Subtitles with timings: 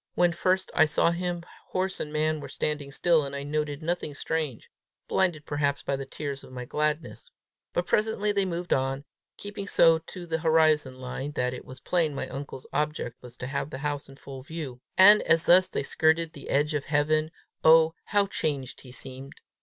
[0.15, 4.15] When first I saw him, horse and man were standing still, and I noted nothing
[4.15, 4.67] strange,
[5.07, 7.29] blinded perhaps by the tears of my gladness.
[7.71, 9.05] But presently they moved on,
[9.37, 13.45] keeping so to the horizon line that it was plain my uncle's object was to
[13.45, 17.29] have the house full in view; and as thus they skirted the edge of heaven,
[17.63, 19.33] oh, how changed he seemed!